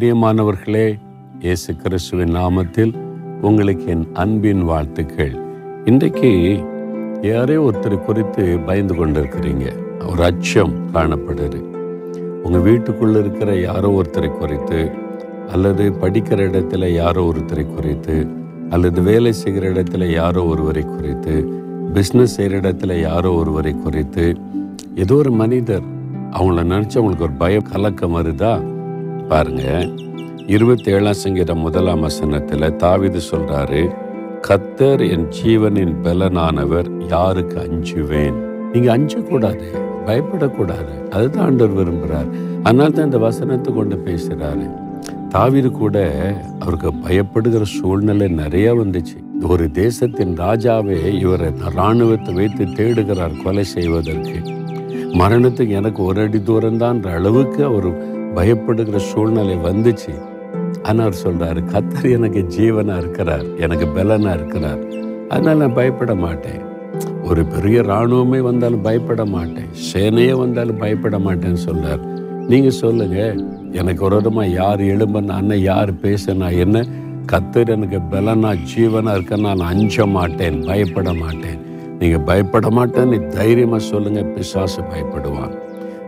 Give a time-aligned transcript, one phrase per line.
[0.00, 0.98] பிரியமானவர்களே
[1.40, 2.98] இயேசு கிறிஸ்துவின் நாமத்தில்
[3.40, 5.38] உங்களுக்கு என் அன்பின் வாழ்த்துக்கள்.
[5.84, 6.58] இன்றைக்கு
[7.22, 9.72] யாரே ஒருத்தர் குறித்து பயந்து கொண்டிருக்கிறீங்க.
[10.10, 11.56] ஒரு அச்சம் காணப்படுது.
[12.42, 14.90] உங்கள் வீட்டுக்குள்ளே இருக்கிற யாரோ ஒருத்தரை குறித்து
[15.48, 18.26] அல்லது படிக்கிற இடத்துல யாரோ ஒருத்தரை குறித்து
[18.70, 21.48] அல்லது வேலை செய்கிற இடத்துல யாரோ ஒருவரை குறித்து
[21.94, 24.36] பிஸ்னஸ் செய்கிற இடத்துல யாரோ ஒருவரை குறித்து
[24.94, 25.82] ஏதோ ஒரு மனிதர்
[26.30, 28.71] அவங்கள நினச்சி அவங்களுக்கு ஒரு பயம் கலக்கம் வருதா?
[29.28, 29.88] பாருங்க.
[30.46, 33.94] இருபத்தி ஏழாம் சங்கீதம் முதலாம் வசனத்தில் தாவிது சொல்றாரு
[34.48, 38.34] கத்தர் என் ஜீவனின் பலனானவர் யாருக்கு அஞ்சுவேன்?
[38.72, 39.66] நீங்க அஞ்சக்கூடாது
[40.06, 41.08] பயப்படக்கூடாது.
[41.10, 42.30] அதுதான் ஆண்டவர் விரும்புகிறார்
[42.62, 44.70] அதனால தான் இந்த வசனத்தை கொண்டு பேசுறாரு.
[45.28, 46.24] தாவிது கூட
[46.60, 49.46] அவருக்கு பயப்படுகிற சூழ்நிலை நிறைய வந்துச்சு.
[49.48, 54.60] ஒரு தேசத்தின் ராஜாவே இவரை இராணுவத்தை வைத்து தேடுகிறார் கொலை செய்வதற்கு.
[55.12, 60.12] மரணத்துக்கு எனக்கு ஒரு அடி தூரம்தான்ற அளவுக்கு அவர் பயப்படுகிற சூழ்நிலை வந்துச்சு.
[60.82, 64.82] ஆனால் அவர் சொல்றாரு கத்தர் எனக்கு ஜீவனா இருக்கிறார் எனக்கு பலனா இருக்கிறார்.
[65.28, 66.60] அதனால நான் பயப்பட மாட்டேன்.
[67.22, 69.68] ஒரு பெரிய இராணுவமே வந்தாலும் பயப்பட மாட்டேன்.
[69.92, 72.02] சேனையே வந்தாலும் பயப்பட மாட்டேன்னு சொல்றார்.
[72.48, 73.34] நீங்க சொல்லுங்க
[73.72, 76.84] எனக்கு ஒரு விதமா யார் எழும்புனா அண்ணன் யார் பேசினா என்ன?
[77.32, 81.60] கத்தர் எனக்கு பலனா ஜீவனா இருக்க நான் அஞ்ச மாட்டேன் பயப்பட மாட்டேன்.
[81.98, 85.54] நீங்க பயப்பட மாட்டேன்னு தைரியமா சொல்லுங்க பிசாசு பயப்படுவான்.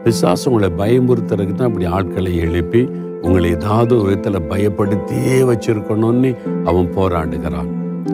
[0.05, 2.89] பிசாசு உங்களை பயமுறுத்துறதுக்கு தான் அப்படி ஆட்களை எழுப்பி
[3.23, 7.69] உங்களை ஏதாவது ஒரு விதத்தில் பயப்படுத்தியே வச்சிருக்கணும்னு அவன் போராடுகிறான்.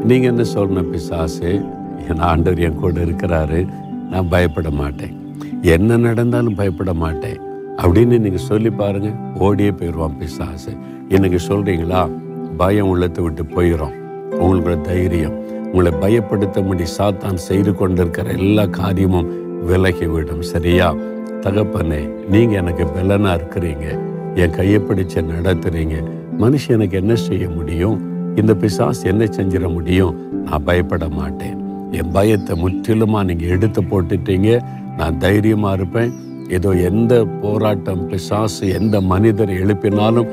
[0.05, 1.61] நீங்க என்ன சொல்லணும் பிசாசு?
[2.09, 3.69] என் ஆண்டவர் என் கூட இருக்கிறாரு.
[4.11, 5.35] நான் பயப்பட மாட்டேன்.
[5.63, 7.41] என்ன நடந்தாலும் பயப்பட மாட்டேன்.
[7.77, 9.11] அப்படின்னு நீங்க சொல்லி பாருங்க.
[9.39, 10.73] ஓடியே போயிடுவான் பிசாசு.
[11.09, 12.11] இன்னைக்கு சொல்றீங்களா?
[12.57, 13.95] பயம் உள்ளத்தை விட்டு போயிடும்
[14.31, 15.39] உங்களோட தைரியம்.
[15.73, 20.95] உங்களை பயப்படுத்த முடி சாத்தான் செய்து கொண்டிருக்கிற எல்லா காரியமும் விலகி விடும் சரியா?
[21.41, 23.99] தகப்பனே நீங்க எனக்கு பலனா இருக்கிறீங்க.
[24.35, 26.05] என் கையை பிடிச்சு நடத்துறீங்க.
[26.39, 27.97] மனுஷன் எனக்கு என்ன செய்ய முடியும்?
[28.37, 30.43] இந்த பிசாஸ் என்ன செஞ்சிட முடியும்?
[30.43, 31.59] நான் பயப்பட மாட்டேன்.
[31.93, 34.61] என் பயத்தை முற்றிலுமா நீங்க எடுத்து போட்டுட்டீங்க.
[34.97, 36.13] நான் தைரியமா இருப்பேன்.
[36.49, 40.29] ஏதோ எந்த போராட்டம் பிசாசு எந்த மனிதர் எழுப்பினாலும்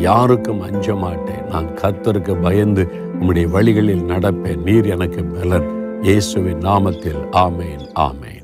[0.00, 1.44] யாருக்கும் அஞ்ச மாட்டேன்.
[1.50, 2.88] நான் கத்தருக்கு பயந்து
[3.20, 4.62] உம்முடைய வழிகளில் நடப்பேன்.
[4.62, 5.68] நீர் எனக்கு பலன்.
[6.02, 7.22] இயேசுவின் நாமத்தில்.
[7.32, 8.41] ஆமேன் ஆமேன்.